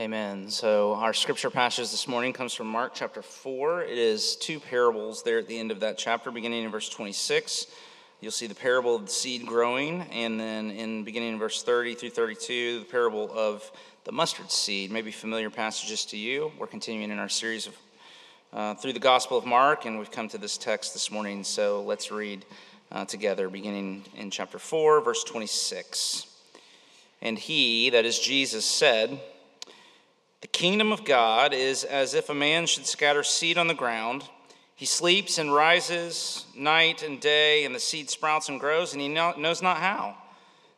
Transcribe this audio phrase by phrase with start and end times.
[0.00, 0.50] Amen.
[0.50, 3.84] So our scripture passage this morning comes from Mark chapter 4.
[3.84, 7.68] It is two parables there at the end of that chapter, beginning in verse 26.
[8.20, 11.94] You'll see the parable of the seed growing, and then in beginning in verse 30
[11.94, 13.70] through 32, the parable of
[14.02, 14.90] the mustard seed.
[14.90, 16.50] Maybe familiar passages to you.
[16.58, 17.76] We're continuing in our series of
[18.52, 21.44] uh, through the Gospel of Mark, and we've come to this text this morning.
[21.44, 22.44] So let's read
[22.90, 26.26] uh, together, beginning in chapter 4, verse 26.
[27.22, 29.20] And he, that is Jesus, said,
[30.44, 34.28] the kingdom of God is as if a man should scatter seed on the ground.
[34.76, 39.08] He sleeps and rises night and day, and the seed sprouts and grows, and he
[39.08, 40.18] knows not how.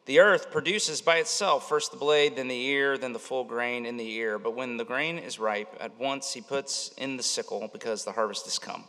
[0.05, 3.87] The earth produces by itself first the blade, then the ear, then the full grain
[3.87, 4.38] in the ear.
[4.38, 8.12] But when the grain is ripe, at once he puts in the sickle, because the
[8.12, 8.85] harvest is come.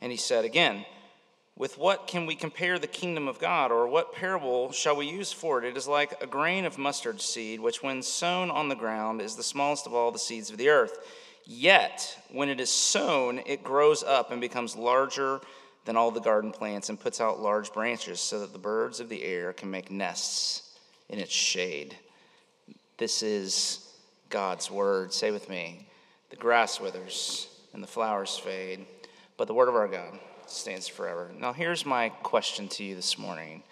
[0.00, 0.86] And he said again,
[1.60, 5.30] with what can we compare the kingdom of God, or what parable shall we use
[5.30, 5.66] for it?
[5.66, 9.36] It is like a grain of mustard seed, which, when sown on the ground, is
[9.36, 11.06] the smallest of all the seeds of the earth.
[11.44, 15.42] Yet, when it is sown, it grows up and becomes larger
[15.84, 19.10] than all the garden plants and puts out large branches so that the birds of
[19.10, 20.78] the air can make nests
[21.10, 21.94] in its shade.
[22.96, 23.86] This is
[24.30, 25.12] God's word.
[25.12, 25.88] Say with me
[26.30, 28.86] the grass withers and the flowers fade,
[29.36, 30.18] but the word of our God
[30.52, 31.30] stands forever.
[31.38, 33.62] Now, here's my question to you this morning.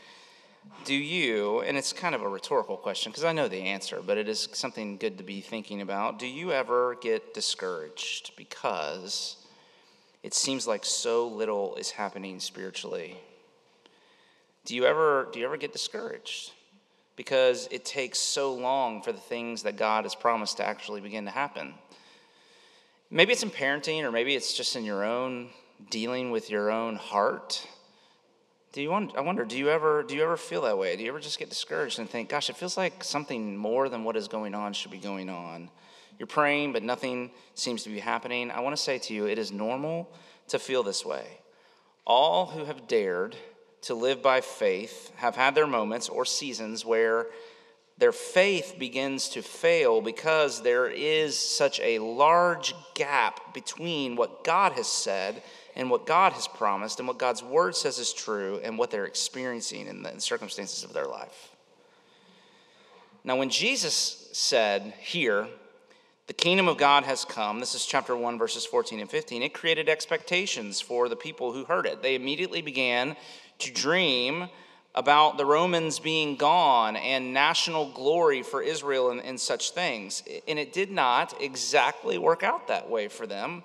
[0.84, 4.18] Do you, and it's kind of a rhetorical question because I know the answer, but
[4.18, 6.18] it is something good to be thinking about.
[6.18, 9.36] Do you ever get discouraged because
[10.22, 13.16] it seems like so little is happening spiritually?
[14.64, 16.52] Do you ever do you ever get discouraged
[17.16, 21.24] because it takes so long for the things that God has promised to actually begin
[21.24, 21.74] to happen?
[23.10, 25.48] Maybe it's in parenting or maybe it's just in your own
[25.90, 27.66] dealing with your own heart?
[28.72, 30.94] Do you want, I wonder, do you ever do you ever feel that way?
[30.96, 34.04] Do you ever just get discouraged and think, gosh, it feels like something more than
[34.04, 35.70] what is going on should be going on?
[36.18, 38.50] You're praying, but nothing seems to be happening.
[38.50, 40.10] I want to say to you, it is normal
[40.48, 41.38] to feel this way.
[42.04, 43.36] All who have dared
[43.82, 47.28] to live by faith have had their moments or seasons where
[47.98, 54.72] their faith begins to fail because there is such a large gap between what God
[54.72, 55.42] has said
[55.78, 59.06] and what God has promised and what God's word says is true and what they're
[59.06, 61.52] experiencing in the circumstances of their life.
[63.22, 65.46] Now, when Jesus said here,
[66.26, 69.54] the kingdom of God has come, this is chapter 1, verses 14 and 15, it
[69.54, 72.02] created expectations for the people who heard it.
[72.02, 73.16] They immediately began
[73.60, 74.48] to dream
[74.94, 80.24] about the Romans being gone and national glory for Israel and, and, such things.
[80.48, 83.62] And it did not exactly work out that way for them.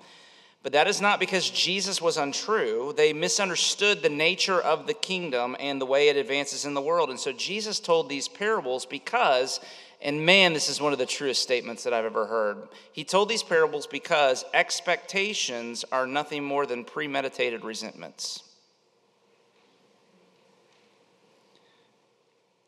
[0.64, 2.94] But that is not because Jesus was untrue.
[2.96, 7.10] They misunderstood the nature of the kingdom and the way it advances in the world.
[7.10, 9.60] And so Jesus told these parables because,
[10.00, 12.56] and man, this is one of the truest statements that I've ever heard.
[12.94, 18.42] He told these parables because expectations are nothing more than premeditated resentments.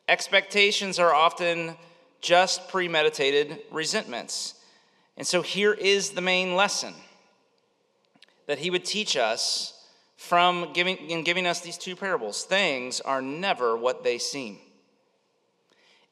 [0.07, 1.77] Expectations are often
[2.21, 4.53] just premeditated resentments.
[5.17, 6.93] And so here is the main lesson
[8.47, 9.73] that he would teach us
[10.17, 12.45] from giving, in giving us these two parables.
[12.45, 14.59] Things are never what they seem.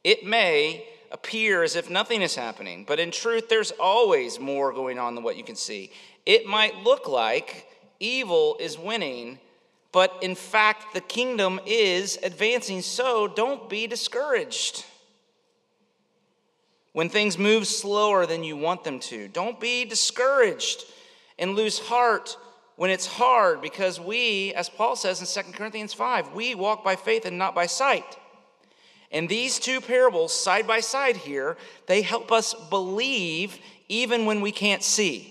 [0.02, 4.98] It may appear as if nothing is happening, but in truth, there's always more going
[4.98, 5.90] on than what you can see.
[6.26, 7.66] It might look like
[8.00, 9.38] evil is winning,
[9.92, 12.82] but in fact, the kingdom is advancing.
[12.82, 14.84] So don't be discouraged.
[16.92, 20.84] When things move slower than you want them to, don't be discouraged
[21.38, 22.36] and lose heart
[22.76, 26.96] when it's hard because we, as Paul says in 2 Corinthians 5, we walk by
[26.96, 28.16] faith and not by sight.
[29.12, 31.56] And these two parables, side by side here,
[31.86, 33.58] they help us believe
[33.88, 35.30] even when we can't see.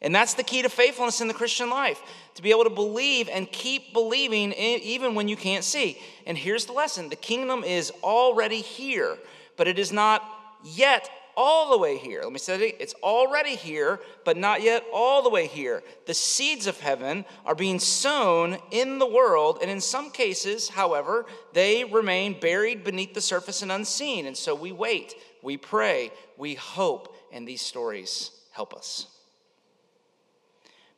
[0.00, 2.00] And that's the key to faithfulness in the Christian life
[2.34, 5.98] to be able to believe and keep believing even when you can't see.
[6.26, 9.16] And here's the lesson the kingdom is already here,
[9.56, 10.22] but it is not
[10.64, 12.20] yet all the way here.
[12.22, 12.76] Let me say it.
[12.80, 15.82] It's already here, but not yet all the way here.
[16.06, 21.26] The seeds of heaven are being sown in the world, and in some cases, however,
[21.52, 24.26] they remain buried beneath the surface and unseen.
[24.26, 29.06] And so we wait, we pray, we hope, and these stories help us.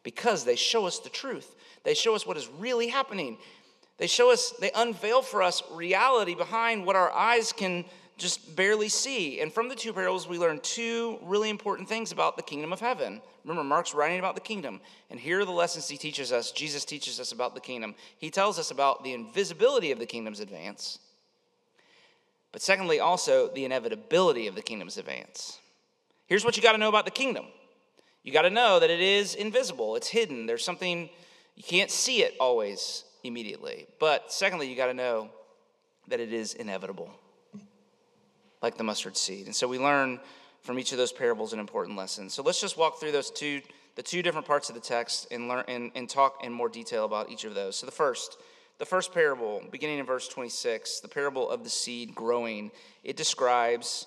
[0.02, 3.38] Because they show us the truth, they show us what is really happening.
[3.96, 7.84] They show us, they unveil for us reality behind what our eyes can
[8.16, 9.40] just barely see.
[9.40, 12.80] And from the two parables, we learn two really important things about the kingdom of
[12.80, 13.20] heaven.
[13.44, 14.80] Remember, Mark's writing about the kingdom.
[15.10, 16.52] And here are the lessons he teaches us.
[16.52, 17.94] Jesus teaches us about the kingdom.
[18.18, 20.98] He tells us about the invisibility of the kingdom's advance,
[22.52, 25.58] But secondly, also the inevitability of the kingdom's advance.
[26.26, 27.46] Here's what you got to know about the kingdom
[28.22, 30.46] you got to know that it is invisible, it's hidden.
[30.46, 31.10] There's something,
[31.56, 33.86] you can't see it always immediately.
[34.00, 35.28] But secondly, you got to know
[36.08, 37.10] that it is inevitable,
[38.64, 39.44] like the mustard seed.
[39.44, 40.18] And so we learn
[40.62, 42.30] from each of those parables an important lesson.
[42.30, 43.60] So let's just walk through those two,
[43.94, 47.04] the two different parts of the text and learn and, and talk in more detail
[47.04, 47.76] about each of those.
[47.76, 48.38] So the first,
[48.78, 52.70] the first parable, beginning in verse 26, the parable of the seed growing,
[53.04, 54.06] it describes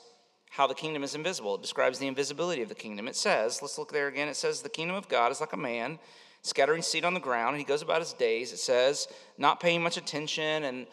[0.50, 1.54] how the kingdom is invisible.
[1.56, 3.08] It describes the invisibility of the kingdom.
[3.08, 4.28] It says, let's look there again.
[4.28, 6.00] It says, the kingdom of God is like a man
[6.42, 8.54] scattering seed on the ground, and he goes about his days.
[8.54, 9.08] It says,
[9.38, 10.88] not paying much attention, and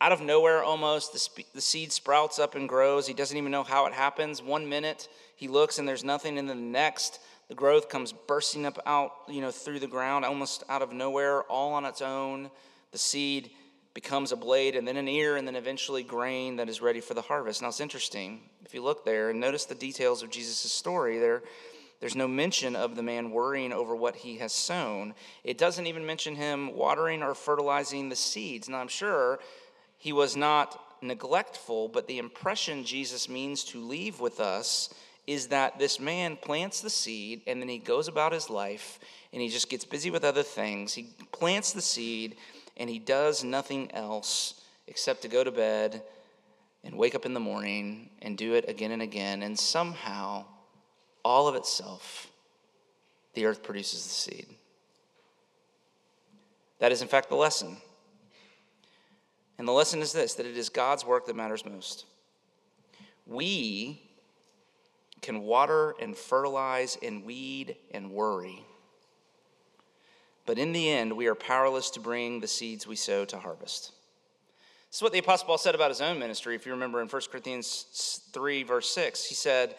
[0.00, 3.06] out of nowhere almost, the, sp- the seed sprouts up and grows.
[3.06, 4.42] He doesn't even know how it happens.
[4.42, 8.66] One minute he looks and there's nothing, and then the next, the growth comes bursting
[8.66, 12.50] up out, you know, through the ground, almost out of nowhere, all on its own.
[12.92, 13.50] The seed
[13.94, 17.14] becomes a blade and then an ear and then eventually grain that is ready for
[17.14, 17.62] the harvest.
[17.62, 18.42] Now it's interesting.
[18.64, 21.42] If you look there and notice the details of Jesus' story, there,
[22.00, 25.14] there's no mention of the man worrying over what he has sown.
[25.44, 28.68] It doesn't even mention him watering or fertilizing the seeds.
[28.68, 29.38] Now I'm sure
[30.06, 34.94] he was not neglectful, but the impression Jesus means to leave with us
[35.26, 39.00] is that this man plants the seed and then he goes about his life
[39.32, 40.94] and he just gets busy with other things.
[40.94, 42.36] He plants the seed
[42.76, 46.04] and he does nothing else except to go to bed
[46.84, 49.42] and wake up in the morning and do it again and again.
[49.42, 50.44] And somehow,
[51.24, 52.30] all of itself,
[53.34, 54.46] the earth produces the seed.
[56.78, 57.78] That is, in fact, the lesson.
[59.58, 62.04] And the lesson is this that it is God's work that matters most.
[63.26, 64.02] We
[65.22, 68.64] can water and fertilize and weed and worry
[70.46, 73.92] but in the end, we are powerless to bring the seeds we sow to harvest.
[74.88, 76.54] This is what the Apostle Paul said about his own ministry.
[76.54, 79.74] If you remember in 1 Corinthians 3, verse 6, he said,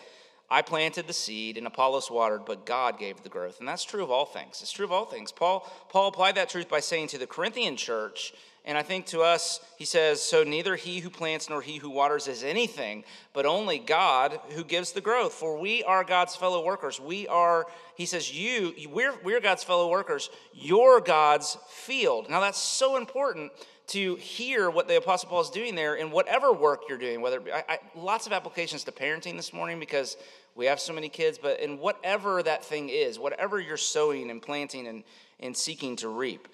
[0.49, 3.59] I planted the seed and Apollos watered, but God gave the growth.
[3.59, 4.61] And that's true of all things.
[4.61, 5.31] It's true of all things.
[5.31, 8.33] Paul, Paul applied that truth by saying to the Corinthian church,
[8.63, 11.89] and I think to us, he says, So neither he who plants nor he who
[11.89, 15.33] waters is anything, but only God who gives the growth.
[15.33, 16.99] For we are God's fellow workers.
[16.99, 17.65] We are,
[17.95, 20.29] he says, you, we're, we're God's fellow workers.
[20.53, 22.29] You're God's field.
[22.29, 23.53] Now that's so important
[23.87, 27.41] to hear what the Apostle Paul is doing there in whatever work you're doing, whether
[27.53, 30.17] I, I, lots of applications to parenting this morning because
[30.55, 34.41] we have so many kids, but in whatever that thing is, whatever you're sowing and
[34.41, 35.03] planting and,
[35.39, 36.47] and seeking to reap.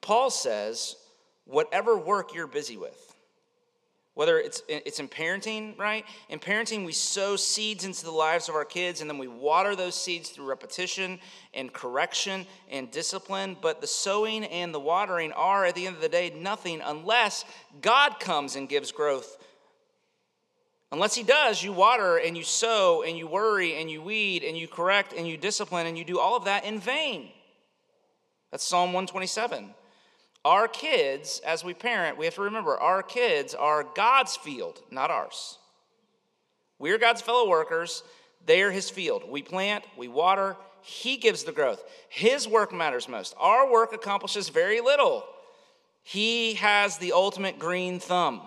[0.00, 0.96] Paul says,
[1.44, 3.11] whatever work you're busy with.
[4.14, 6.04] Whether it's, it's in parenting, right?
[6.28, 9.74] In parenting, we sow seeds into the lives of our kids and then we water
[9.74, 11.18] those seeds through repetition
[11.54, 13.56] and correction and discipline.
[13.58, 17.46] But the sowing and the watering are, at the end of the day, nothing unless
[17.80, 19.38] God comes and gives growth.
[20.90, 24.58] Unless He does, you water and you sow and you worry and you weed and
[24.58, 27.30] you correct and you discipline and you do all of that in vain.
[28.50, 29.72] That's Psalm 127.
[30.44, 35.10] Our kids, as we parent, we have to remember our kids are God's field, not
[35.10, 35.58] ours.
[36.78, 38.02] We're God's fellow workers,
[38.44, 39.22] they are His field.
[39.28, 41.84] We plant, we water, He gives the growth.
[42.08, 43.34] His work matters most.
[43.38, 45.24] Our work accomplishes very little.
[46.02, 48.42] He has the ultimate green thumb.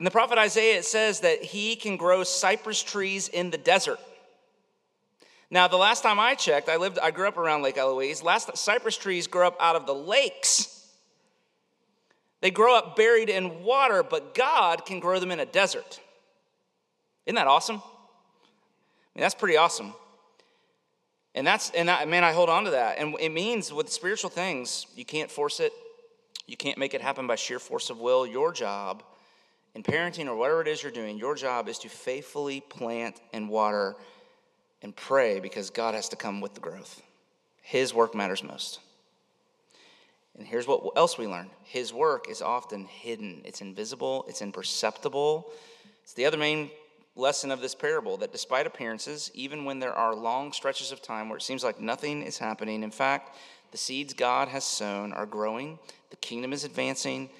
[0.00, 4.00] In the prophet Isaiah, it says that he can grow cypress trees in the desert.
[5.50, 8.22] Now, the last time I checked, I lived, I grew up around Lake Eloise.
[8.22, 10.88] Last cypress trees grow up out of the lakes.
[12.40, 16.00] They grow up buried in water, but God can grow them in a desert.
[17.26, 17.76] Isn't that awesome?
[17.76, 19.92] I mean, that's pretty awesome.
[21.34, 22.98] And that's, and I, man, I hold on to that.
[22.98, 25.72] And it means with spiritual things, you can't force it.
[26.46, 28.26] You can't make it happen by sheer force of will.
[28.26, 29.02] Your job
[29.74, 33.48] in parenting or whatever it is you're doing, your job is to faithfully plant and
[33.48, 33.96] water
[34.82, 37.02] and pray because God has to come with the growth.
[37.62, 38.80] His work matters most.
[40.38, 45.50] And here's what else we learn His work is often hidden, it's invisible, it's imperceptible.
[46.02, 46.70] It's the other main
[47.14, 51.28] lesson of this parable that despite appearances, even when there are long stretches of time
[51.28, 53.36] where it seems like nothing is happening, in fact,
[53.70, 55.78] the seeds God has sown are growing,
[56.10, 57.30] the kingdom is advancing,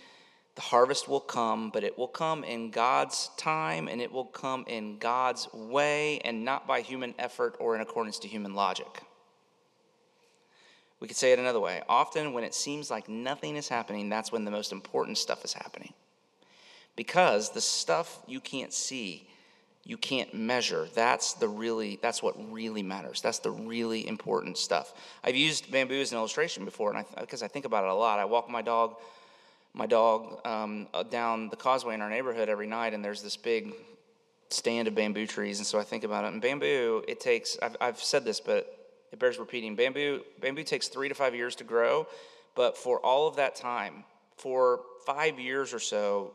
[0.57, 4.65] the harvest will come, but it will come in God's time and it will come
[4.67, 9.03] in God's way and not by human effort or in accordance to human logic.
[11.01, 11.83] We could say it another way.
[11.89, 15.55] Often, when it seems like nothing is happening, that's when the most important stuff is
[15.55, 15.95] happening.
[16.95, 19.27] Because the stuff you can't see,
[19.83, 23.23] you can't measure, that's the really that's what really matters.
[23.23, 24.93] That's the really important stuff.
[25.25, 27.95] I've used bamboo as an illustration before, and I, because I think about it a
[27.95, 28.19] lot.
[28.19, 28.97] I walk my dog
[29.75, 33.37] my dog um, uh, down the causeway in our neighborhood every night, and there's this
[33.37, 33.73] big
[34.49, 35.59] stand of bamboo trees.
[35.59, 36.33] And so I think about it.
[36.33, 38.77] And bamboo, it takes, I've, I've said this, but
[39.13, 39.77] it bears repeating.
[39.77, 42.07] Bamboo, bamboo takes three to five years to grow,
[42.55, 44.05] but for all of that time,
[44.37, 46.33] for five years or so,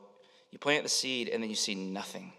[0.51, 2.31] you plant the seed and then you see nothing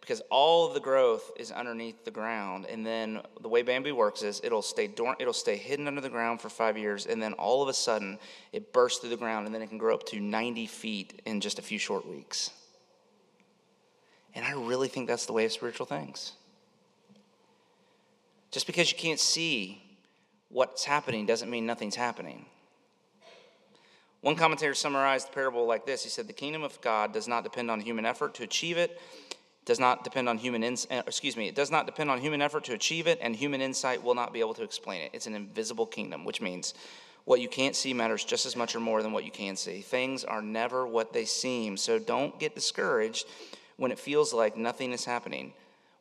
[0.00, 4.22] because all of the growth is underneath the ground and then the way bamboo works
[4.22, 7.32] is it'll stay dormant it'll stay hidden under the ground for five years and then
[7.34, 8.18] all of a sudden
[8.52, 11.40] it bursts through the ground and then it can grow up to 90 feet in
[11.40, 12.50] just a few short weeks.
[14.34, 16.32] And i really think that's the way of spiritual things.
[18.50, 19.82] Just because you can't see
[20.48, 22.46] what's happening doesn't mean nothing's happening.
[24.20, 26.02] One commentator summarized the parable like this.
[26.02, 29.00] He said the kingdom of god does not depend on human effort to achieve it
[29.66, 32.40] does not depend on human ins- uh, excuse me it does not depend on human
[32.40, 35.10] effort to achieve it and human insight will not be able to explain it.
[35.12, 36.72] It's an invisible kingdom which means
[37.26, 39.82] what you can't see matters just as much or more than what you can see.
[39.82, 41.76] Things are never what they seem.
[41.76, 43.26] So don't get discouraged
[43.76, 45.52] when it feels like nothing is happening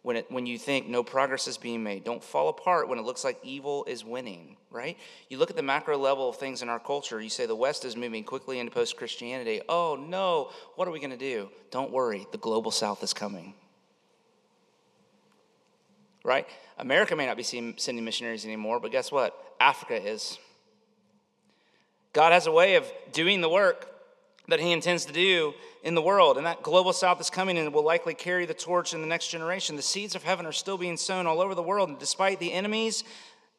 [0.05, 2.03] when, it, when you think no progress is being made.
[2.03, 4.99] Don't fall apart when it looks like evil is winning, right?
[5.29, 7.85] You look at the macro level of things in our culture, you say the West
[7.85, 9.61] is moving quickly into post Christianity.
[9.67, 11.49] Oh no, what are we going to do?
[11.71, 13.55] Don't worry, the global South is coming.
[16.23, 16.47] Right?
[16.77, 19.35] America may not be sending missionaries anymore, but guess what?
[19.59, 20.37] Africa is.
[22.13, 23.94] God has a way of doing the work
[24.47, 26.37] that he intends to do in the world.
[26.37, 29.29] And that global south is coming and will likely carry the torch in the next
[29.29, 29.75] generation.
[29.75, 31.89] The seeds of heaven are still being sown all over the world.
[31.89, 33.03] And despite the enemy's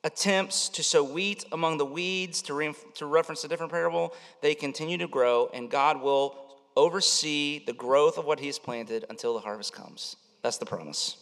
[0.04, 4.54] attempts to sow wheat among the weeds, to, re- to reference a different parable, they
[4.54, 6.38] continue to grow, and God will
[6.76, 10.16] oversee the growth of what he has planted until the harvest comes.
[10.42, 11.16] That's the promise.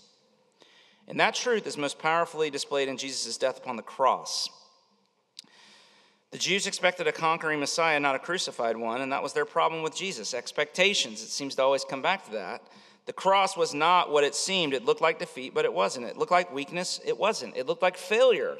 [1.08, 4.48] And that truth is most powerfully displayed in Jesus' death upon the cross.
[6.34, 9.84] The Jews expected a conquering Messiah, not a crucified one, and that was their problem
[9.84, 10.34] with Jesus.
[10.34, 11.22] Expectations.
[11.22, 12.60] It seems to always come back to that.
[13.06, 14.74] The cross was not what it seemed.
[14.74, 16.06] It looked like defeat, but it wasn't.
[16.06, 17.56] It looked like weakness, it wasn't.
[17.56, 18.56] It looked like failure.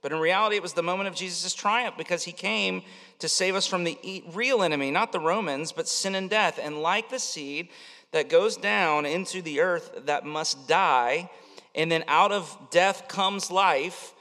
[0.00, 2.80] But in reality, it was the moment of Jesus' triumph because he came
[3.18, 6.58] to save us from the real enemy, not the Romans, but sin and death.
[6.58, 7.68] And like the seed
[8.12, 11.28] that goes down into the earth that must die,
[11.74, 14.14] and then out of death comes life,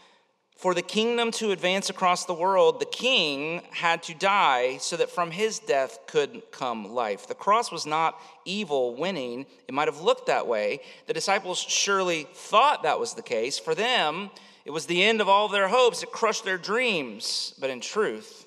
[0.55, 5.09] for the kingdom to advance across the world, the king had to die so that
[5.09, 7.27] from his death could come life.
[7.27, 9.45] The cross was not evil winning.
[9.67, 10.79] It might have looked that way.
[11.07, 13.59] The disciples surely thought that was the case.
[13.59, 14.29] For them,
[14.63, 17.53] it was the end of all their hopes, it crushed their dreams.
[17.59, 18.45] But in truth,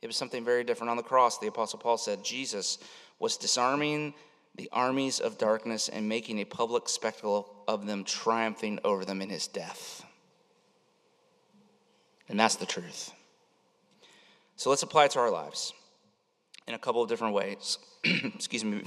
[0.00, 1.38] it was something very different on the cross.
[1.38, 2.78] The Apostle Paul said Jesus
[3.20, 4.14] was disarming
[4.56, 9.30] the armies of darkness and making a public spectacle of them, triumphing over them in
[9.30, 10.04] his death.
[12.32, 13.12] And that's the truth.
[14.56, 15.74] So let's apply it to our lives
[16.66, 17.76] in a couple of different ways.
[18.04, 18.84] Excuse me.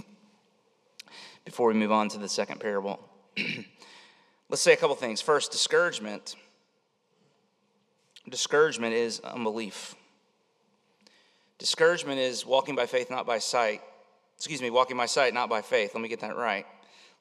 [1.45, 2.99] Before we move on to the second parable,
[4.49, 5.21] let's say a couple things.
[5.21, 6.35] First, discouragement.
[8.27, 9.93] Discouragement is unbelief.
[11.59, 13.81] Discouragement is walking by faith, not by sight.
[14.37, 15.91] Excuse me, walking by sight, not by faith.
[15.93, 16.65] Let me get that right.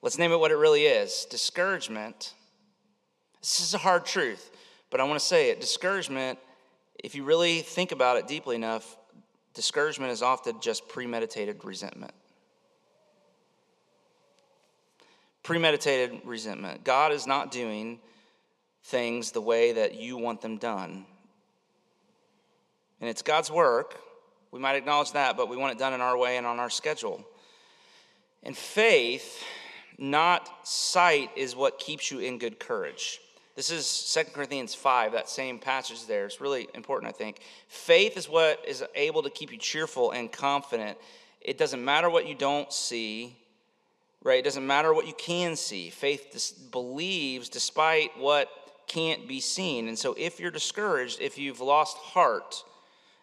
[0.00, 1.26] Let's name it what it really is.
[1.28, 2.32] Discouragement.
[3.42, 4.50] This is a hard truth.
[4.94, 6.38] But I want to say it discouragement,
[7.02, 8.96] if you really think about it deeply enough,
[9.52, 12.14] discouragement is often just premeditated resentment.
[15.42, 16.84] Premeditated resentment.
[16.84, 17.98] God is not doing
[18.84, 21.06] things the way that you want them done.
[23.00, 23.98] And it's God's work.
[24.52, 26.70] We might acknowledge that, but we want it done in our way and on our
[26.70, 27.26] schedule.
[28.44, 29.42] And faith,
[29.98, 33.18] not sight, is what keeps you in good courage.
[33.54, 36.26] This is 2 Corinthians 5, that same passage there.
[36.26, 37.38] It's really important, I think.
[37.68, 40.98] Faith is what is able to keep you cheerful and confident.
[41.40, 43.36] It doesn't matter what you don't see,
[44.24, 44.40] right?
[44.40, 45.90] It doesn't matter what you can see.
[45.90, 48.48] Faith dis- believes despite what
[48.88, 49.86] can't be seen.
[49.86, 52.64] And so if you're discouraged, if you've lost heart,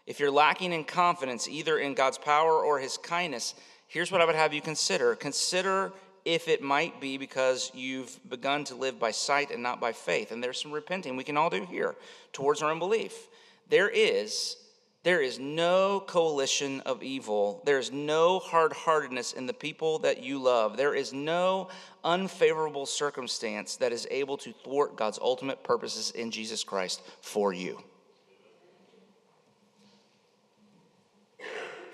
[0.08, 3.54] if you're lacking in confidence, either in God's power or his kindness,
[3.88, 5.14] here's what I would have you consider.
[5.16, 5.92] Consider
[6.26, 10.32] if it might be because you've begun to live by sight and not by faith.
[10.32, 11.96] And there's some repenting we can all do here
[12.34, 13.28] towards our unbelief.
[13.70, 14.58] There is
[15.04, 17.64] there is no coalition of evil.
[17.66, 20.78] There is no hard heartedness in the people that you love.
[20.78, 21.70] There is no
[22.04, 27.82] unfavorable circumstance that is able to thwart God's ultimate purposes in Jesus Christ for you.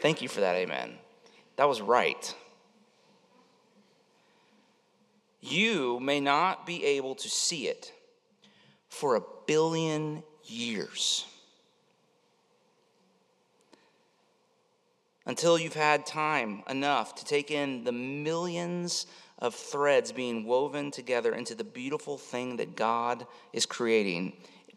[0.01, 0.97] Thank you for that, amen.
[1.55, 2.35] That was right
[5.41, 7.91] you may not be able to see it
[8.89, 11.25] for a billion years.
[15.27, 19.05] until you've had time enough to take in the millions
[19.39, 24.33] of threads being woven together into the beautiful thing that God is creating.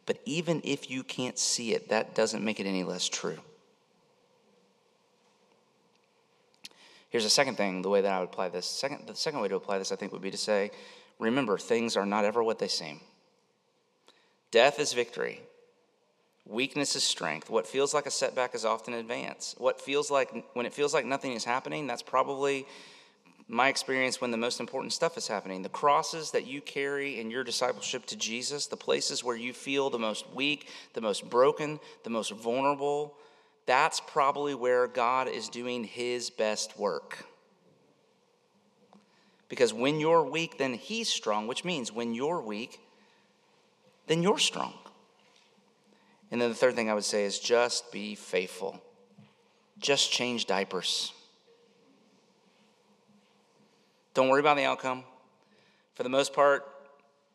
[0.07, 3.38] But even if you can't see it, that doesn't make it any less true.
[7.11, 8.67] Here's a second thing, the way that I would apply this.
[8.67, 10.71] Second, the second way to apply this, I think, would be to say,
[11.19, 13.00] remember, things are not ever what they seem.
[14.50, 15.40] Death is victory.
[16.47, 17.50] Weakness is strength.
[17.50, 19.55] What feels like a setback is often advance.
[19.59, 22.67] What feels like when it feels like nothing is happening, that's probably
[23.47, 25.62] my experience when the most important stuff is happening.
[25.62, 29.90] The crosses that you carry in your discipleship to Jesus, the places where you feel
[29.90, 33.17] the most weak, the most broken, the most vulnerable,
[33.71, 37.25] that's probably where God is doing his best work.
[39.49, 42.81] Because when you're weak, then he's strong, which means when you're weak,
[44.09, 44.75] then you're strong.
[46.33, 48.83] And then the third thing I would say is just be faithful.
[49.79, 51.12] Just change diapers.
[54.15, 55.05] Don't worry about the outcome.
[55.95, 56.67] For the most part,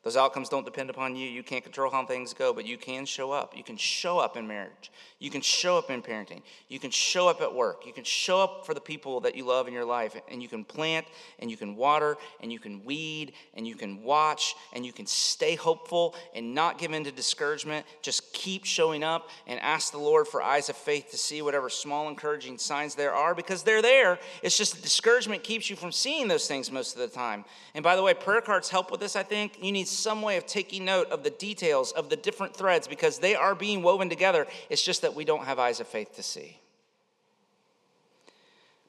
[0.05, 1.27] those outcomes don't depend upon you.
[1.27, 3.57] You can't control how things go, but you can show up.
[3.57, 4.91] You can show up in marriage.
[5.17, 6.43] You can show up in parenting.
[6.67, 7.87] You can show up at work.
[7.87, 10.15] You can show up for the people that you love in your life.
[10.29, 11.07] And you can plant
[11.39, 15.07] and you can water and you can weed and you can watch and you can
[15.07, 17.87] stay hopeful and not give in to discouragement.
[18.03, 21.67] Just keep showing up and ask the Lord for eyes of faith to see whatever
[21.67, 24.19] small encouraging signs there are because they're there.
[24.43, 27.43] It's just discouragement keeps you from seeing those things most of the time.
[27.73, 29.57] And by the way, prayer cards help with this, I think.
[29.63, 33.19] You need some way of taking note of the details of the different threads because
[33.19, 34.47] they are being woven together.
[34.69, 36.59] It's just that we don't have eyes of faith to see.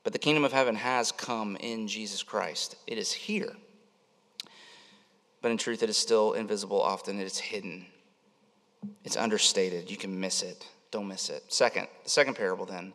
[0.05, 3.53] But the kingdom of heaven has come in Jesus Christ, it is here.
[5.43, 7.87] But in truth, it is still invisible often, it is hidden,
[9.05, 9.91] it's understated.
[9.91, 10.67] You can miss it.
[10.91, 11.45] Don't miss it.
[11.49, 12.93] Second, the second parable then.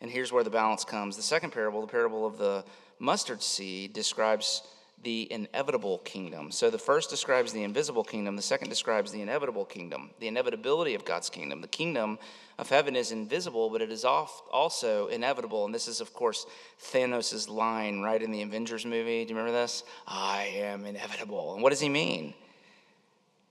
[0.00, 1.16] And here's where the balance comes.
[1.16, 2.64] The second parable, the parable of the
[2.98, 4.62] mustard seed, describes
[5.02, 6.50] the inevitable kingdom.
[6.50, 10.94] So the first describes the invisible kingdom, the second describes the inevitable kingdom, the inevitability
[10.94, 11.60] of God's kingdom.
[11.60, 12.18] The kingdom
[12.58, 15.64] of heaven is invisible, but it is also inevitable.
[15.64, 16.46] And this is, of course,
[16.82, 19.24] Thanos' line right in the Avengers movie.
[19.24, 19.84] Do you remember this?
[20.06, 21.54] I am inevitable.
[21.54, 22.34] And what does he mean?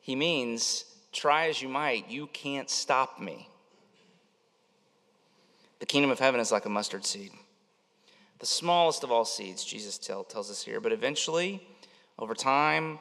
[0.01, 3.49] He means, try as you might, you can't stop me.
[5.79, 7.31] The kingdom of heaven is like a mustard seed
[8.39, 10.79] the smallest of all seeds, Jesus tell, tells us here.
[10.79, 11.65] But eventually,
[12.19, 12.99] over time,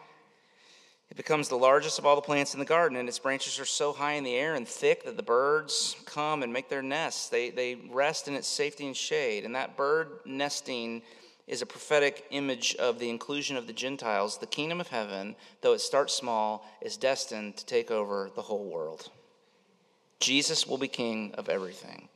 [1.11, 3.65] it becomes the largest of all the plants in the garden, and its branches are
[3.65, 7.29] so high in the air and thick that the birds come and make their nests.
[7.29, 9.45] They, they rest in its safety and shade.
[9.45, 11.03] And that bird nesting
[11.47, 14.39] is a prophetic image of the inclusion of the Gentiles.
[14.39, 18.65] The kingdom of heaven, though it starts small, is destined to take over the whole
[18.65, 19.11] world.
[20.19, 22.09] Jesus will be king of everything.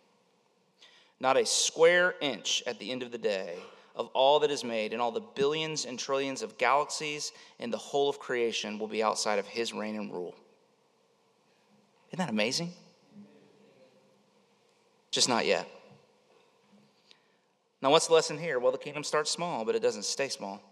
[1.21, 3.59] Not a square inch at the end of the day
[3.95, 7.77] of all that is made and all the billions and trillions of galaxies and the
[7.77, 10.35] whole of creation will be outside of his reign and rule.
[12.09, 12.73] Isn't that amazing?
[15.11, 15.69] Just not yet.
[17.83, 18.59] Now, what's the lesson here?
[18.59, 20.63] Well, the kingdom starts small, but it doesn't stay small.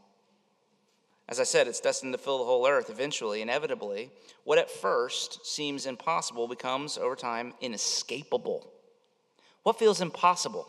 [1.28, 4.10] As I said, it's destined to fill the whole earth eventually, inevitably.
[4.44, 8.72] What at first seems impossible becomes, over time, inescapable.
[9.62, 10.68] What feels impossible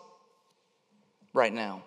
[1.33, 1.83] right now?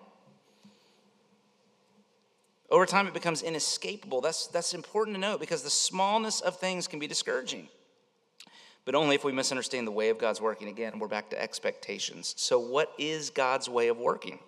[2.73, 4.19] Over time, it becomes inescapable.
[4.19, 7.67] That's, that's important to note because the smallness of things can be discouraging.
[8.83, 10.67] But only if we misunderstand the way of God's working.
[10.67, 12.33] Again, we're back to expectations.
[12.35, 14.39] So, what is God's way of working?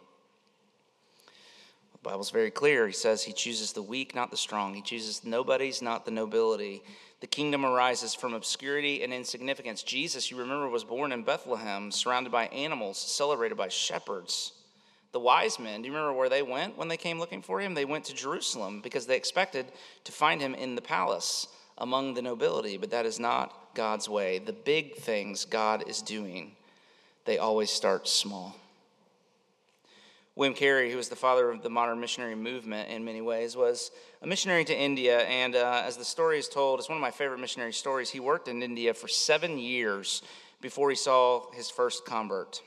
[1.91, 2.87] The Bible's very clear.
[2.87, 4.73] He says he chooses the weak, not the strong.
[4.73, 6.81] He chooses nobodies, not the nobility.
[7.25, 9.81] The kingdom arises from obscurity and insignificance.
[9.81, 14.53] Jesus, you remember, was born in Bethlehem, surrounded by animals, celebrated by shepherds.
[15.11, 17.73] The wise men, do you remember where they went when they came looking for him?
[17.73, 19.65] They went to Jerusalem because they expected
[20.03, 21.47] to find him in the palace
[21.79, 24.37] among the nobility, but that is not God's way.
[24.37, 26.51] The big things God is doing,
[27.25, 28.55] they always start small.
[30.35, 33.91] William Carey, who was the father of the modern missionary movement in many ways, was
[34.21, 35.19] a missionary to India.
[35.19, 38.09] And uh, as the story is told, it's one of my favorite missionary stories.
[38.09, 40.21] He worked in India for seven years
[40.59, 42.61] before he saw his first convert.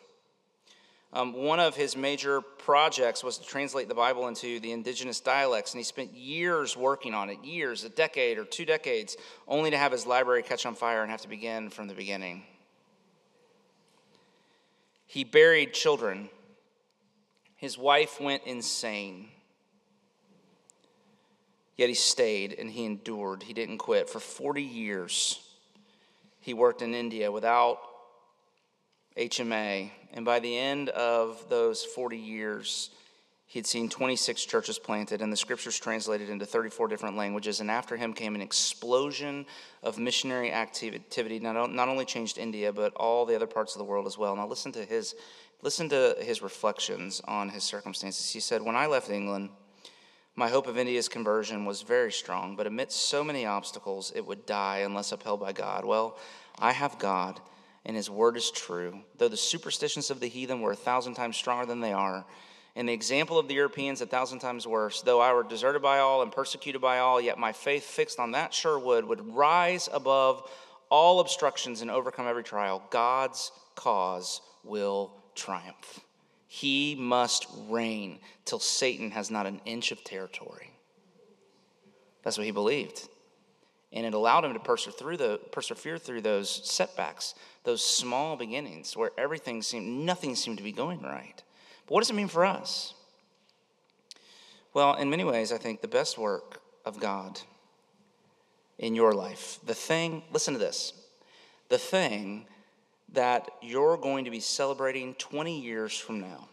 [1.12, 5.72] Um, one of his major projects was to translate the Bible into the indigenous dialects,
[5.72, 9.78] and he spent years working on it years, a decade or two decades, only to
[9.78, 12.44] have his library catch on fire and have to begin from the beginning.
[15.07, 16.28] He buried children
[17.59, 19.29] his wife went insane.
[21.77, 23.42] Yet he stayed and he endured.
[23.42, 24.09] He didn't quit.
[24.09, 25.40] For 40 years,
[26.40, 27.81] he worked in India without
[29.16, 29.90] HMA.
[30.12, 32.90] And by the end of those 40 years,
[33.48, 37.61] he had seen 26 churches planted and the scriptures translated into 34 different languages.
[37.61, 39.46] And after him came an explosion
[39.82, 41.38] of missionary activity.
[41.38, 44.37] Not, not only changed India, but all the other parts of the world as well.
[44.37, 45.14] Now, listen to his,
[45.62, 48.30] listen to his reflections on his circumstances.
[48.30, 49.48] He said, When I left England,
[50.37, 54.44] my hope of India's conversion was very strong, but amidst so many obstacles, it would
[54.44, 55.87] die unless upheld by God.
[55.87, 56.18] Well,
[56.58, 57.40] I have God,
[57.87, 59.00] and His word is true.
[59.16, 62.26] Though the superstitions of the heathen were a thousand times stronger than they are,
[62.79, 65.99] and the example of the Europeans a thousand times worse, though I were deserted by
[65.99, 69.88] all and persecuted by all, yet my faith fixed on that sure wood would rise
[69.93, 70.49] above
[70.88, 72.81] all obstructions and overcome every trial.
[72.91, 75.99] God's cause will triumph.
[76.47, 80.71] He must reign till Satan has not an inch of territory.
[82.23, 83.09] That's what he believed.
[83.93, 88.97] And it allowed him to persevere through, the, persevere through those setbacks, those small beginnings
[88.97, 91.43] where everything seemed, nothing seemed to be going right.
[91.88, 92.92] But what does it mean for us?
[94.74, 97.40] Well, in many ways, I think the best work of God
[98.79, 100.92] in your life, the thing, listen to this,
[101.70, 102.46] the thing
[103.14, 106.46] that you're going to be celebrating 20 years from now.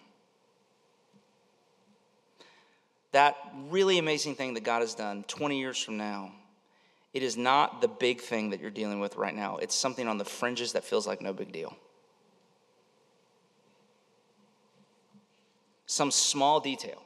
[3.11, 3.35] That
[3.69, 6.31] really amazing thing that God has done 20 years from now,
[7.13, 9.57] it is not the big thing that you're dealing with right now.
[9.57, 11.75] It's something on the fringes that feels like no big deal.
[15.95, 17.01] Some small detail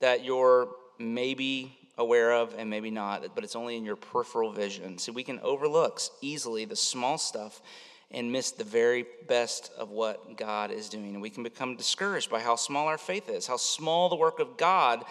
[0.00, 4.98] that you're maybe aware of and maybe not, but it's only in your peripheral vision.
[4.98, 7.62] So we can overlook easily the small stuff
[8.10, 11.12] and miss the very best of what God is doing.
[11.12, 14.40] And we can become discouraged by how small our faith is, how small the work
[14.40, 15.04] of God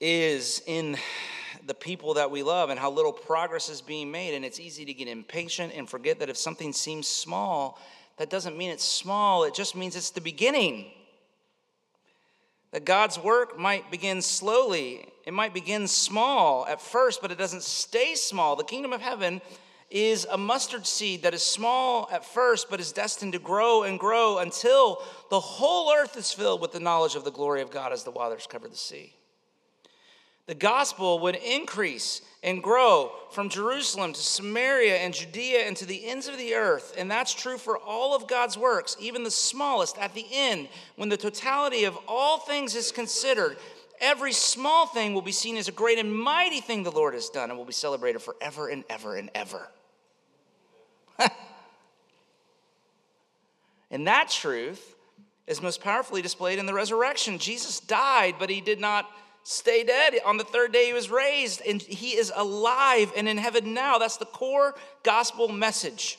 [0.00, 0.98] is in
[1.66, 4.34] the people that we love, and how little progress is being made.
[4.34, 7.80] And it's easy to get impatient and forget that if something seems small,
[8.18, 10.90] that doesn't mean it's small, it just means it's the beginning.
[12.74, 15.06] That God's work might begin slowly.
[15.24, 18.56] It might begin small at first, but it doesn't stay small.
[18.56, 19.40] The kingdom of heaven
[19.90, 23.96] is a mustard seed that is small at first, but is destined to grow and
[23.96, 27.92] grow until the whole earth is filled with the knowledge of the glory of God
[27.92, 29.14] as the waters cover the sea.
[30.46, 36.06] The gospel would increase and grow from Jerusalem to Samaria and Judea and to the
[36.06, 36.94] ends of the earth.
[36.98, 39.96] And that's true for all of God's works, even the smallest.
[39.96, 43.56] At the end, when the totality of all things is considered,
[44.00, 47.30] every small thing will be seen as a great and mighty thing the Lord has
[47.30, 49.66] done and will be celebrated forever and ever and ever.
[53.90, 54.94] and that truth
[55.46, 57.38] is most powerfully displayed in the resurrection.
[57.38, 59.08] Jesus died, but he did not
[59.44, 60.14] stay dead.
[60.24, 63.98] On the third day, he was raised, and he is alive and in heaven now.
[63.98, 66.18] That's the core gospel message.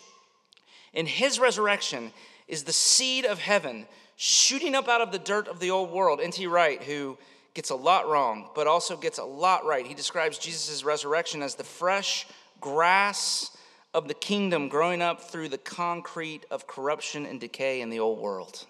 [0.93, 2.13] And his resurrection
[2.47, 6.21] is the seed of heaven shooting up out of the dirt of the old world.
[6.21, 6.47] N.T.
[6.47, 7.17] Wright, who
[7.53, 11.55] gets a lot wrong, but also gets a lot right, he describes Jesus' resurrection as
[11.55, 12.27] the fresh
[12.61, 13.51] grass
[13.93, 18.19] of the kingdom growing up through the concrete of corruption and decay in the old
[18.19, 18.65] world.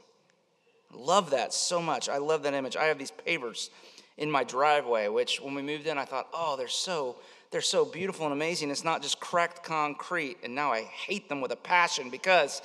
[0.93, 2.07] Love that so much.
[2.07, 2.75] I love that image.
[2.75, 3.69] I have these pavers
[4.17, 7.17] in my driveway, which when we moved in, I thought, oh, they're so
[7.51, 8.69] they're so beautiful and amazing.
[8.69, 10.37] It's not just cracked concrete.
[10.43, 12.61] And now I hate them with a passion because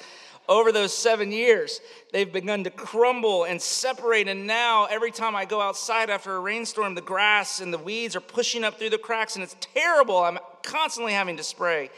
[0.48, 1.80] over those seven years,
[2.12, 4.26] they've begun to crumble and separate.
[4.26, 8.16] And now, every time I go outside after a rainstorm, the grass and the weeds
[8.16, 10.18] are pushing up through the cracks, and it's terrible.
[10.18, 11.90] I'm constantly having to spray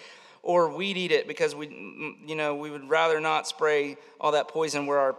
[0.42, 1.68] or weed eat it because we,
[2.26, 5.16] you know, we would rather not spray all that poison where our,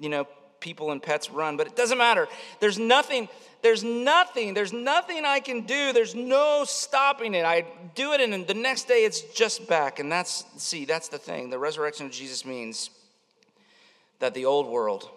[0.00, 0.26] you know,
[0.60, 1.56] people and pets run.
[1.56, 2.28] But it doesn't matter.
[2.60, 3.28] There's nothing.
[3.62, 4.54] There's nothing.
[4.54, 5.92] There's nothing I can do.
[5.92, 7.44] There's no stopping it.
[7.44, 7.64] I
[7.94, 9.98] do it, and the next day it's just back.
[9.98, 11.50] And that's see, that's the thing.
[11.50, 12.90] The resurrection of Jesus means
[14.18, 15.10] that the old world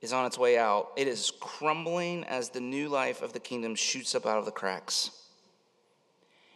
[0.00, 0.90] is on its way out.
[0.96, 4.50] It is crumbling as the new life of the kingdom shoots up out of the
[4.50, 5.10] cracks.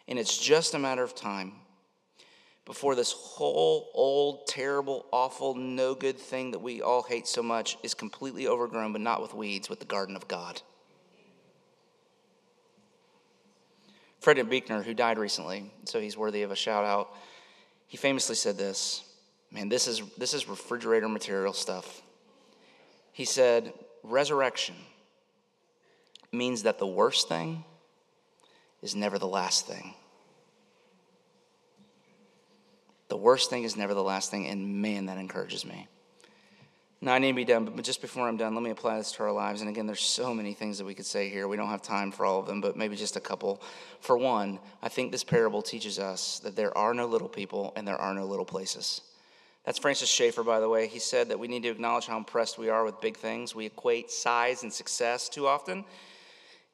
[0.08, 1.52] And it's just a matter of time
[2.66, 7.78] before this whole old, terrible, awful, no good thing that we all hate so much
[7.84, 10.60] is completely overgrown, but not with weeds, with the garden of God.
[14.20, 17.14] Frederick Buechner, who died recently, so he's worthy of a shout out,
[17.86, 19.04] he famously said this
[19.52, 22.02] Man, this is, this is refrigerator material stuff.
[23.12, 24.74] He said, Resurrection
[26.32, 27.64] means that the worst thing
[28.82, 29.94] is never the last thing.
[33.16, 35.88] The worst thing is never the last thing, and man, that encourages me.
[37.00, 39.10] Now, I need to be done, but just before I'm done, let me apply this
[39.12, 39.62] to our lives.
[39.62, 41.48] And again, there's so many things that we could say here.
[41.48, 43.62] We don't have time for all of them, but maybe just a couple.
[44.00, 47.88] For one, I think this parable teaches us that there are no little people and
[47.88, 49.00] there are no little places.
[49.64, 50.86] That's Francis Schaeffer, by the way.
[50.86, 53.54] He said that we need to acknowledge how impressed we are with big things.
[53.54, 55.86] We equate size and success too often.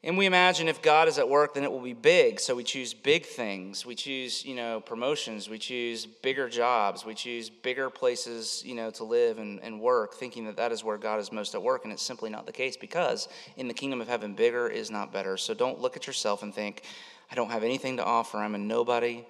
[0.04, 2.40] And we imagine if God is at work, then it will be big.
[2.40, 3.86] So we choose big things.
[3.86, 5.48] We choose, you know, promotions.
[5.48, 7.06] We choose bigger jobs.
[7.06, 10.82] We choose bigger places, you know, to live and, and work, thinking that that is
[10.82, 11.84] where God is most at work.
[11.84, 15.12] And it's simply not the case because in the kingdom of heaven, bigger is not
[15.12, 15.36] better.
[15.36, 16.82] So don't look at yourself and think,
[17.30, 18.38] I don't have anything to offer.
[18.38, 19.24] I'm a nobody.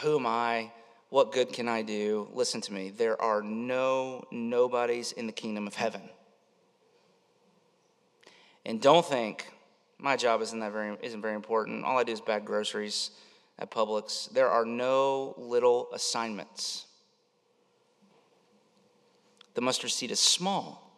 [0.00, 0.70] Who am I?
[1.10, 2.28] What good can I do?
[2.32, 2.88] Listen to me.
[2.88, 6.00] There are no nobodies in the kingdom of heaven.
[8.64, 9.52] And don't think
[9.98, 11.84] my job isn't that very isn't very important.
[11.84, 13.10] All I do is bag groceries
[13.58, 14.30] at Publix.
[14.30, 16.86] There are no little assignments.
[19.54, 20.92] The mustard seed is small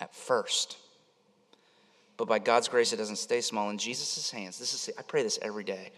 [0.00, 0.76] at first.
[2.18, 4.58] But by God's grace, it doesn't stay small in Jesus' hands.
[4.58, 5.92] This is I pray this every day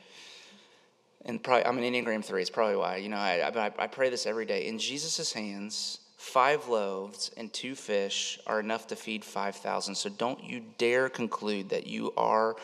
[1.24, 2.40] and probably I'm an Enneagram three.
[2.40, 4.66] It's probably why you know I, I, I pray this every day.
[4.66, 9.96] In Jesus' hands, five loaves and two fish are enough to feed five thousand.
[9.96, 12.54] So don't you dare conclude that you are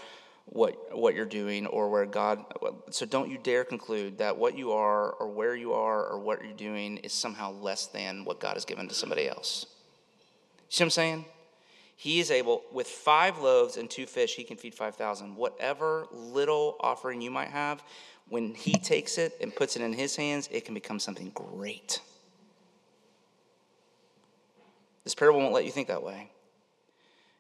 [0.45, 2.45] what what you're doing or where God.
[2.91, 6.43] So don't you dare conclude that what you are or where you are or what
[6.45, 9.67] you're doing is somehow less than what God has given to somebody else.
[10.69, 11.25] See what I'm saying?
[11.97, 15.35] He is able, with five loaves and two fish, he can feed 5,000.
[15.35, 17.83] Whatever little offering you might have,
[18.29, 22.01] when he takes it and puts it in his hands, it can become something great.
[25.09, 26.29] This parable won't let you think that way.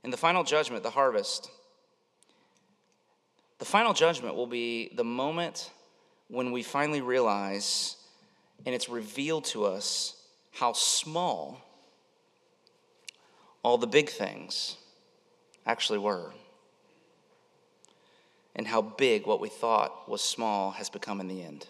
[0.02, 1.50] In the final judgment, the harvest,
[3.58, 5.70] the final judgment will be the moment
[6.28, 7.96] when we finally realize
[8.64, 10.16] and it's revealed to us
[10.52, 11.60] how small
[13.62, 14.78] all the big things
[15.66, 16.32] actually were
[18.56, 21.66] and how big what we thought was small has become in the end.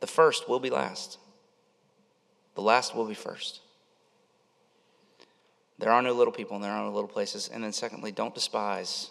[0.00, 1.18] The first will be last,
[2.54, 3.60] the last will be first.
[5.78, 7.50] There are no little people and there are no little places.
[7.52, 9.10] And then, secondly, don't despise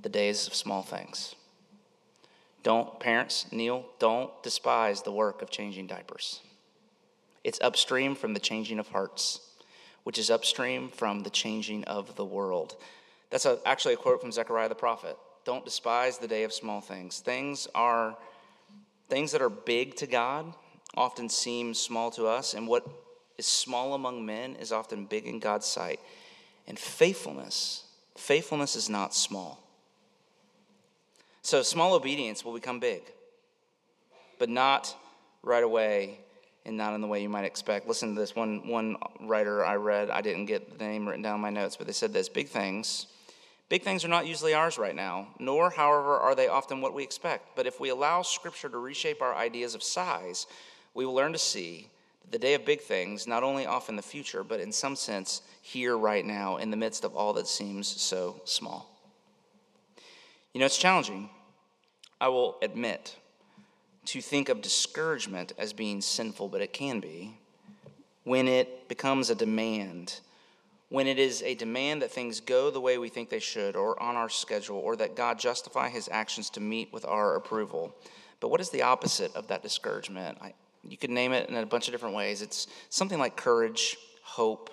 [0.00, 1.34] the days of small things.
[2.62, 6.40] Don't, parents, Neil, don't despise the work of changing diapers.
[7.44, 9.40] It's upstream from the changing of hearts,
[10.02, 12.76] which is upstream from the changing of the world.
[13.30, 15.16] That's a, actually a quote from Zechariah the prophet.
[15.44, 17.20] Don't despise the day of small things.
[17.20, 18.16] Things are
[19.08, 20.52] things that are big to God
[20.94, 22.86] often seem small to us, and what
[23.38, 26.00] is small among men is often big in God's sight.
[26.66, 27.84] And faithfulness,
[28.16, 29.62] faithfulness is not small.
[31.42, 33.02] So small obedience will become big,
[34.38, 34.94] but not
[35.42, 36.18] right away
[36.66, 37.88] and not in the way you might expect.
[37.88, 41.36] Listen to this one one writer I read, I didn't get the name written down
[41.36, 43.06] in my notes, but they said this big things
[43.68, 47.02] Big things are not usually ours right now, nor, however, are they often what we
[47.02, 47.54] expect.
[47.54, 50.46] But if we allow Scripture to reshape our ideas of size,
[50.94, 51.90] we will learn to see
[52.30, 55.42] the day of big things, not only off in the future, but in some sense
[55.62, 58.90] here right now, in the midst of all that seems so small.
[60.52, 61.30] You know, it's challenging,
[62.20, 63.16] I will admit,
[64.06, 67.36] to think of discouragement as being sinful, but it can be
[68.24, 70.20] when it becomes a demand
[70.90, 74.00] when it is a demand that things go the way we think they should or
[74.02, 77.94] on our schedule or that God justify his actions to meet with our approval.
[78.40, 80.38] But what is the opposite of that discouragement?
[80.40, 80.54] I,
[80.86, 82.42] you could name it in a bunch of different ways.
[82.42, 84.70] It's something like courage, hope,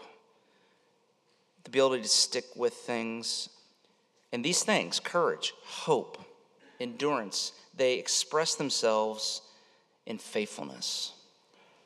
[1.63, 3.49] the ability to stick with things.
[4.31, 6.17] And these things, courage, hope,
[6.79, 9.41] endurance, they express themselves
[10.05, 11.13] in faithfulness.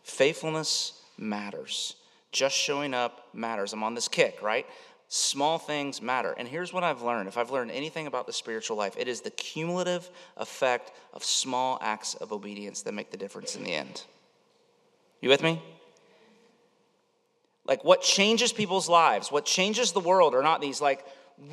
[0.04, 1.96] Faithfulness matters.
[2.32, 3.74] Just showing up matters.
[3.74, 4.66] I'm on this kick, right?
[5.12, 6.36] Small things matter.
[6.38, 9.22] And here's what I've learned if I've learned anything about the spiritual life, it is
[9.22, 14.04] the cumulative effect of small acts of obedience that make the difference in the end.
[15.20, 15.62] You with me?
[17.66, 21.04] Like what changes people's lives, what changes the world are not these like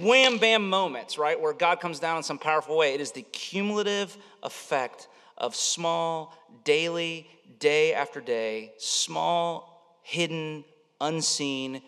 [0.01, 2.93] wham bam moments, right, where God comes down in some powerful way.
[2.93, 7.27] It is the cumulative effect of small, daily,
[7.59, 10.65] day after day, small hidden,
[11.01, 11.81] unseen,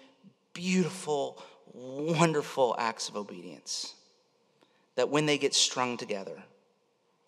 [0.55, 1.43] beautiful,
[1.79, 3.95] wonderful acts of obedience
[4.97, 6.43] that when they get strung together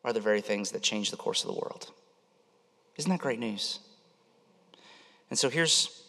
[0.04, 1.90] are the very things that change the course of the world.
[2.96, 3.78] Isn't that great news?
[5.28, 6.04] And so here's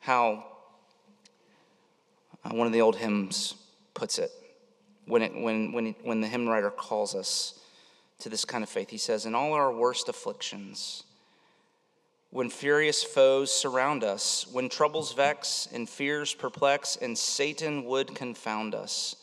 [0.00, 0.46] how
[2.44, 3.54] uh, one of the old hymns
[3.92, 4.30] puts it
[5.06, 7.60] when, it, when, when, it, when the hymn writer calls us
[8.20, 8.90] to this kind of faith.
[8.90, 11.03] He says, In all our worst afflictions,
[12.34, 18.74] when furious foes surround us, when troubles vex and fears perplex, and Satan would confound
[18.74, 19.14] us.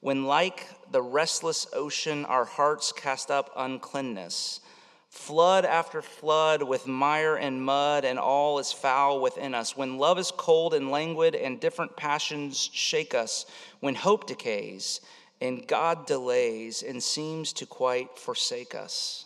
[0.00, 4.60] When, like the restless ocean, our hearts cast up uncleanness,
[5.08, 9.74] flood after flood with mire and mud, and all is foul within us.
[9.74, 13.46] When love is cold and languid, and different passions shake us,
[13.80, 15.00] when hope decays,
[15.40, 19.24] and God delays and seems to quite forsake us.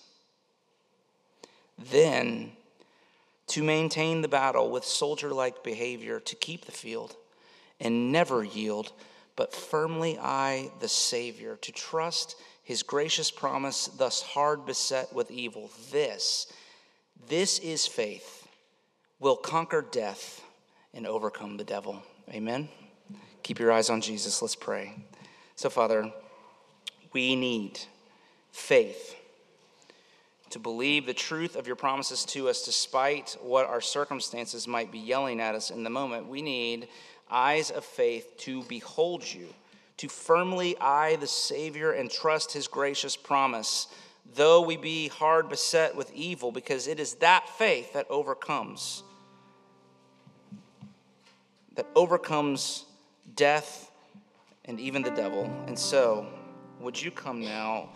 [1.91, 2.53] Then,
[3.53, 7.15] to maintain the battle with soldier like behavior, to keep the field
[7.79, 8.93] and never yield,
[9.37, 15.71] but firmly eye the Savior, to trust his gracious promise, thus hard beset with evil.
[15.91, 16.51] This,
[17.29, 18.49] this is faith,
[19.21, 20.43] will conquer death
[20.95, 22.03] and overcome the devil.
[22.31, 22.71] Amen.
[23.43, 24.41] Keep your eyes on Jesus.
[24.41, 24.95] Let's pray.
[25.57, 26.11] So, Father,
[27.13, 27.81] we need
[28.51, 29.15] faith
[30.53, 34.99] to believe the truth of your promises to us despite what our circumstances might be
[34.99, 36.29] yelling at us in the moment.
[36.29, 36.89] We need
[37.31, 39.49] eyes of faith to behold you
[40.03, 43.87] to firmly eye the Savior and trust his gracious promise,
[44.35, 49.05] though we be hard beset with evil, because it is that faith that overcomes,
[51.77, 52.85] that overcomes
[53.37, 53.93] death
[54.65, 55.45] and even the devil.
[55.69, 56.27] And so,
[56.81, 57.91] would you come now?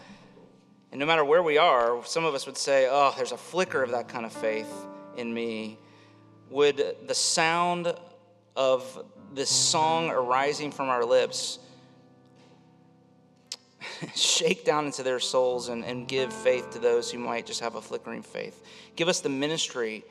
[0.90, 3.82] And no matter where we are, some of us would say, Oh, there's a flicker
[3.82, 4.72] of that kind of faith
[5.16, 5.78] in me.
[6.50, 7.94] Would the sound
[8.54, 11.58] of this song arising from our lips
[14.14, 17.74] shake down into their souls and, and give faith to those who might just have
[17.74, 18.64] a flickering faith.
[18.94, 20.04] Give us the ministry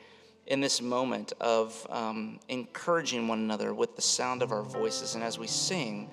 [0.46, 5.14] in this moment of um, encouraging one another with the sound of our voices.
[5.14, 6.10] And as we sing,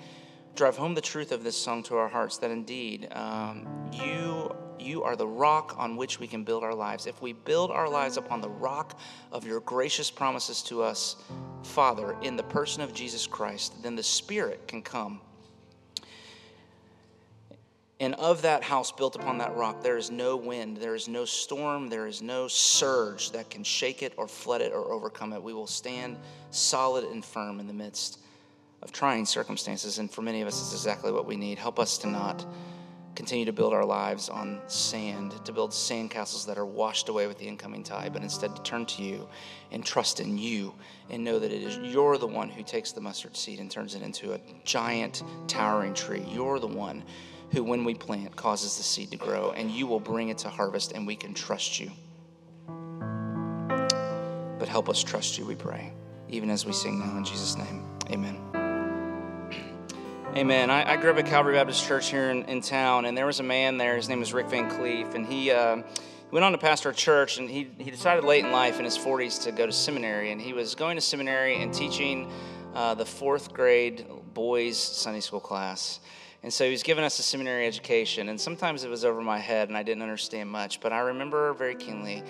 [0.56, 5.04] drive home the truth of this song to our hearts that indeed um, you, you
[5.04, 7.08] are the rock on which we can build our lives.
[7.08, 9.00] If we build our lives upon the rock
[9.32, 11.16] of your gracious promises to us,
[11.64, 15.22] Father, in the person of Jesus Christ, then the Spirit can come
[18.04, 21.24] and of that house built upon that rock, there is no wind, there is no
[21.24, 25.42] storm, there is no surge that can shake it or flood it or overcome it.
[25.42, 26.18] We will stand
[26.52, 28.20] solid and firm in the midst
[28.84, 29.98] of trying circumstances.
[29.98, 31.58] And for many of us, it's exactly what we need.
[31.58, 32.46] Help us to not
[33.16, 37.38] continue to build our lives on sand, to build sandcastles that are washed away with
[37.38, 39.28] the incoming tide, but instead to turn to you
[39.72, 40.74] and trust in you
[41.10, 43.96] and know that it is you're the one who takes the mustard seed and turns
[43.96, 46.26] it into a giant, towering tree.
[46.28, 47.04] You're the one
[47.52, 50.50] who, when we plant, causes the seed to grow, and you will bring it to
[50.50, 51.92] harvest, and we can trust you.
[54.58, 55.94] But help us trust you, we pray,
[56.30, 57.86] even as we sing now in Jesus' name.
[58.10, 58.53] Amen.
[60.36, 60.72] Amen.
[60.72, 63.40] I, I grew up at Calvary Baptist Church here in, in, town, and there was
[63.40, 63.96] a man there.
[63.96, 65.52] His name was Rick Van Cleef, and he.
[65.52, 65.84] Uh,
[66.32, 68.98] went on to pastor a church and he, he decided late in life in his
[68.98, 72.28] 40s to go to seminary and he was going to seminary and teaching
[72.74, 76.00] uh, the fourth grade boys sunday school class
[76.44, 79.40] and so he was giving us a seminary education, and sometimes it was over my
[79.40, 80.82] head and I didn't understand much.
[80.82, 82.22] But I remember very keenly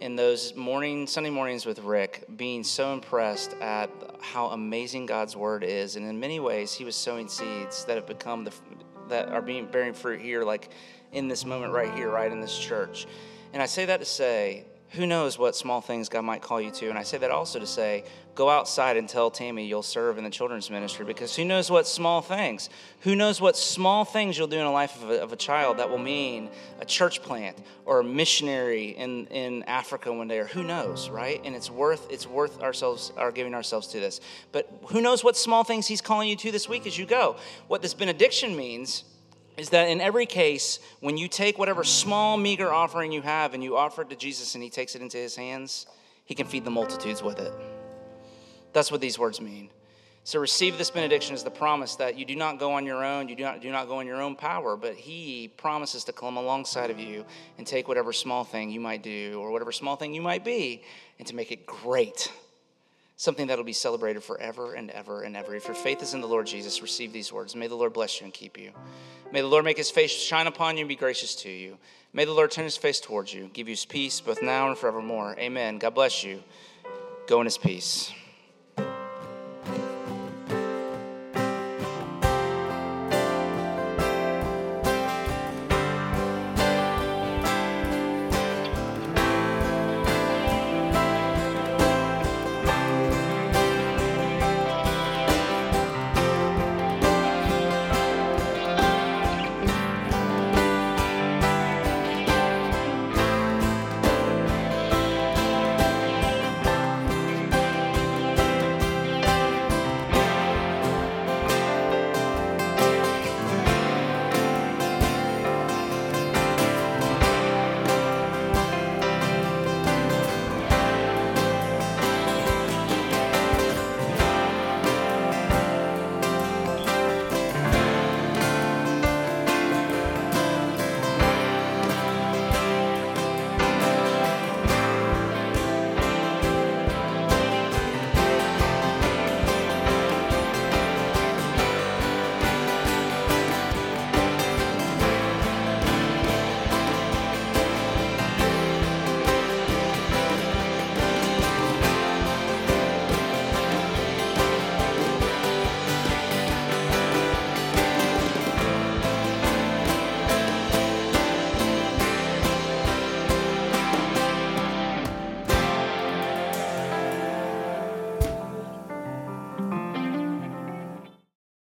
[0.00, 5.64] in those morning Sunday mornings with Rick being so impressed at how amazing God's word
[5.64, 8.52] is, and in many ways he was sowing seeds that have become the
[9.08, 10.70] that are being bearing fruit here, like
[11.12, 13.06] in this moment right here, right in this church.
[13.52, 16.70] And I say that to say who knows what small things God might call you
[16.70, 16.88] to.
[16.88, 20.24] And I say that also to say, go outside and tell Tammy you'll serve in
[20.24, 22.70] the children's ministry because who knows what small things,
[23.00, 25.78] who knows what small things you'll do in the life of a, of a child
[25.78, 26.48] that will mean
[26.80, 31.40] a church plant or a missionary in, in Africa one day, or who knows, right?
[31.44, 34.20] And it's worth, it's worth ourselves, our giving ourselves to this.
[34.52, 37.36] But who knows what small things he's calling you to this week as you go.
[37.66, 39.04] What this benediction means
[39.58, 43.62] is that in every case, when you take whatever small, meager offering you have and
[43.62, 45.86] you offer it to Jesus and he takes it into his hands,
[46.24, 47.52] he can feed the multitudes with it.
[48.72, 49.70] That's what these words mean.
[50.22, 53.28] So receive this benediction as the promise that you do not go on your own,
[53.28, 56.36] you do not, do not go in your own power, but he promises to come
[56.36, 57.24] alongside of you
[57.56, 60.82] and take whatever small thing you might do or whatever small thing you might be
[61.18, 62.30] and to make it great
[63.18, 65.54] something that'll be celebrated forever and ever and ever.
[65.54, 67.56] If your faith is in the Lord Jesus, receive these words.
[67.56, 68.70] May the Lord bless you and keep you.
[69.32, 71.76] May the Lord make his face shine upon you and be gracious to you.
[72.12, 74.78] May the Lord turn his face towards you, give you his peace both now and
[74.78, 75.36] forevermore.
[75.38, 75.78] Amen.
[75.78, 76.42] God bless you.
[77.26, 78.12] Go in his peace.